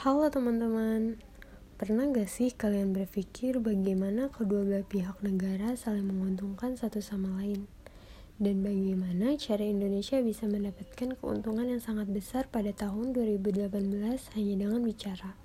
Halo 0.00 0.32
teman-teman, 0.32 1.20
pernah 1.76 2.08
gak 2.08 2.24
sih 2.24 2.56
kalian 2.56 2.96
berpikir 2.96 3.60
bagaimana 3.60 4.32
kedua 4.32 4.64
belah 4.64 4.80
pihak 4.80 5.20
negara 5.20 5.76
saling 5.76 6.08
menguntungkan 6.08 6.72
satu 6.72 7.04
sama 7.04 7.36
lain? 7.36 7.68
Dan 8.40 8.64
bagaimana 8.64 9.36
cara 9.36 9.60
Indonesia 9.60 10.16
bisa 10.24 10.48
mendapatkan 10.48 11.20
keuntungan 11.20 11.68
yang 11.68 11.84
sangat 11.84 12.08
besar 12.08 12.48
pada 12.48 12.72
tahun 12.72 13.12
2018 13.12 13.76
hanya 14.40 14.54
dengan 14.56 14.80
bicara? 14.80 15.36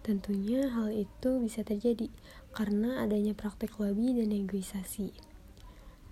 Tentunya 0.00 0.72
hal 0.72 0.96
itu 0.96 1.36
bisa 1.36 1.60
terjadi 1.60 2.08
karena 2.56 3.04
adanya 3.04 3.36
praktik 3.36 3.76
lobby 3.76 4.16
dan 4.16 4.32
negosiasi. 4.32 5.12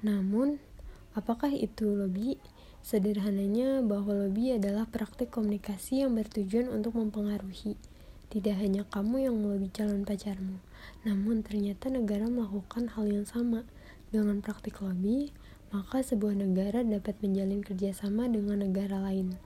Namun, 0.04 0.60
apakah 1.16 1.56
itu 1.56 1.88
lobby? 1.88 2.36
Sederhananya 2.88 3.84
bahwa 3.84 4.16
lobby 4.16 4.56
adalah 4.56 4.88
praktik 4.88 5.28
komunikasi 5.28 6.00
yang 6.08 6.16
bertujuan 6.16 6.72
untuk 6.72 6.96
mempengaruhi. 6.96 7.76
Tidak 8.32 8.56
hanya 8.56 8.88
kamu 8.88 9.28
yang 9.28 9.36
melobi 9.36 9.68
calon 9.68 10.08
pacarmu, 10.08 10.56
namun 11.04 11.44
ternyata 11.44 11.92
negara 11.92 12.24
melakukan 12.32 12.88
hal 12.96 13.04
yang 13.12 13.28
sama. 13.28 13.68
Dengan 14.08 14.40
praktik 14.40 14.80
lobby, 14.80 15.36
maka 15.68 16.00
sebuah 16.00 16.32
negara 16.32 16.80
dapat 16.80 17.20
menjalin 17.20 17.60
kerjasama 17.60 18.24
dengan 18.24 18.64
negara 18.64 18.96
lain. 19.04 19.36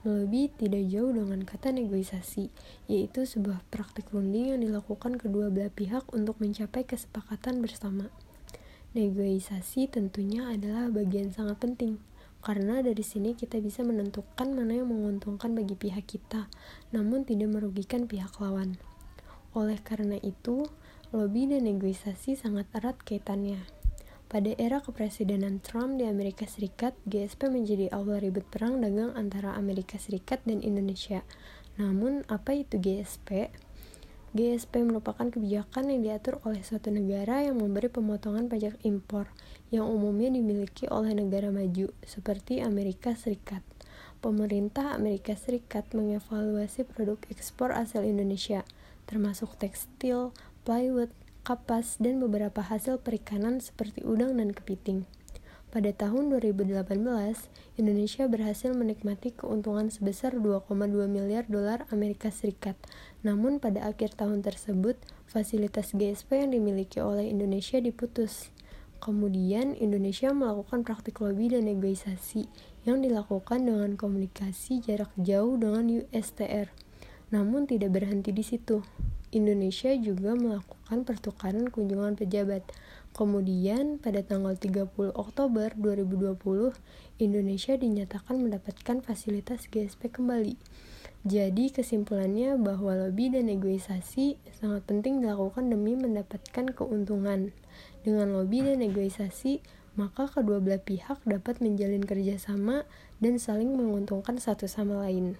Melobi 0.00 0.48
tidak 0.48 0.88
jauh 0.88 1.12
dengan 1.12 1.44
kata 1.44 1.76
negosiasi, 1.76 2.48
yaitu 2.88 3.28
sebuah 3.28 3.60
praktik 3.68 4.08
runding 4.08 4.56
yang 4.56 4.64
dilakukan 4.64 5.20
kedua 5.20 5.52
belah 5.52 5.68
pihak 5.68 6.08
untuk 6.16 6.40
mencapai 6.40 6.88
kesepakatan 6.88 7.60
bersama. 7.60 8.08
Negosiasi 8.96 9.84
tentunya 9.84 10.48
adalah 10.48 10.88
bagian 10.88 11.28
sangat 11.28 11.60
penting 11.60 12.00
karena 12.40 12.80
dari 12.80 13.04
sini 13.04 13.36
kita 13.36 13.60
bisa 13.60 13.84
menentukan 13.84 14.48
mana 14.52 14.80
yang 14.80 14.88
menguntungkan 14.88 15.52
bagi 15.52 15.76
pihak 15.76 16.08
kita, 16.08 16.48
namun 16.92 17.28
tidak 17.28 17.52
merugikan 17.52 18.08
pihak 18.08 18.32
lawan. 18.40 18.80
Oleh 19.52 19.76
karena 19.84 20.16
itu, 20.24 20.64
lobby 21.12 21.44
dan 21.44 21.68
negosiasi 21.68 22.38
sangat 22.38 22.64
erat 22.72 22.96
kaitannya. 23.04 23.60
Pada 24.30 24.54
era 24.62 24.78
kepresidenan 24.78 25.58
Trump 25.58 25.98
di 25.98 26.06
Amerika 26.06 26.46
Serikat, 26.46 26.94
GSP 27.02 27.50
menjadi 27.50 27.90
awal 27.90 28.22
ribut 28.22 28.46
perang 28.46 28.78
dagang 28.78 29.10
antara 29.18 29.58
Amerika 29.58 29.98
Serikat 29.98 30.38
dan 30.46 30.62
Indonesia. 30.62 31.26
Namun, 31.82 32.22
apa 32.30 32.54
itu 32.54 32.78
GSP? 32.78 33.50
GSP 34.30 34.86
merupakan 34.86 35.26
kebijakan 35.26 35.90
yang 35.90 36.06
diatur 36.06 36.38
oleh 36.46 36.62
suatu 36.62 36.94
negara 36.94 37.42
yang 37.42 37.58
memberi 37.58 37.90
pemotongan 37.90 38.46
pajak 38.46 38.78
impor 38.86 39.26
yang 39.74 39.90
umumnya 39.90 40.30
dimiliki 40.30 40.86
oleh 40.86 41.18
negara 41.18 41.50
maju 41.50 41.90
seperti 42.06 42.62
Amerika 42.62 43.18
Serikat. 43.18 43.66
Pemerintah 44.22 44.94
Amerika 44.94 45.34
Serikat 45.34 45.90
mengevaluasi 45.90 46.86
produk 46.86 47.18
ekspor 47.26 47.74
asal 47.74 48.06
Indonesia, 48.06 48.62
termasuk 49.10 49.58
tekstil, 49.58 50.30
plywood, 50.62 51.10
kapas, 51.42 51.98
dan 51.98 52.22
beberapa 52.22 52.62
hasil 52.62 53.02
perikanan 53.02 53.58
seperti 53.58 54.06
udang 54.06 54.38
dan 54.38 54.54
kepiting. 54.54 55.10
Pada 55.70 55.94
tahun 55.94 56.34
2018, 56.34 56.82
Indonesia 57.78 58.26
berhasil 58.26 58.74
menikmati 58.74 59.30
keuntungan 59.30 59.86
sebesar 59.86 60.34
2,2 60.34 60.66
miliar 61.06 61.46
dolar 61.46 61.86
Amerika 61.94 62.34
Serikat. 62.34 62.74
Namun 63.22 63.62
pada 63.62 63.86
akhir 63.86 64.18
tahun 64.18 64.42
tersebut, 64.42 64.98
fasilitas 65.30 65.94
GSP 65.94 66.42
yang 66.42 66.50
dimiliki 66.58 66.98
oleh 66.98 67.30
Indonesia 67.30 67.78
diputus. 67.78 68.50
Kemudian 68.98 69.78
Indonesia 69.78 70.34
melakukan 70.34 70.82
praktik 70.82 71.22
lobby 71.22 71.54
dan 71.54 71.70
negosiasi 71.70 72.50
yang 72.82 72.98
dilakukan 72.98 73.62
dengan 73.62 73.94
komunikasi 73.94 74.82
jarak 74.82 75.14
jauh 75.22 75.54
dengan 75.54 75.86
USTR. 75.86 76.66
Namun 77.30 77.70
tidak 77.70 77.94
berhenti 77.94 78.34
di 78.34 78.42
situ. 78.42 78.82
Indonesia 79.30 79.94
juga 79.94 80.34
melakukan 80.34 81.06
pertukaran 81.06 81.70
kunjungan 81.70 82.18
pejabat. 82.18 82.66
Kemudian 83.14 84.02
pada 84.02 84.26
tanggal 84.26 84.58
30 84.58 84.90
Oktober 85.14 85.70
2020, 85.78 86.74
Indonesia 87.22 87.74
dinyatakan 87.78 88.42
mendapatkan 88.42 89.02
fasilitas 89.02 89.70
GSP 89.70 90.10
kembali. 90.10 90.58
Jadi 91.22 91.70
kesimpulannya 91.70 92.58
bahwa 92.58 92.96
lobby 93.06 93.30
dan 93.30 93.52
negosiasi 93.52 94.40
sangat 94.56 94.82
penting 94.88 95.22
dilakukan 95.22 95.68
demi 95.70 95.94
mendapatkan 95.94 96.72
keuntungan. 96.74 97.54
Dengan 98.02 98.34
lobby 98.34 98.66
dan 98.66 98.82
negosiasi, 98.82 99.60
maka 100.00 100.26
kedua 100.26 100.58
belah 100.58 100.80
pihak 100.80 101.20
dapat 101.28 101.60
menjalin 101.60 102.02
kerjasama 102.02 102.88
dan 103.20 103.36
saling 103.36 103.76
menguntungkan 103.76 104.40
satu 104.40 104.64
sama 104.64 105.06
lain. 105.06 105.36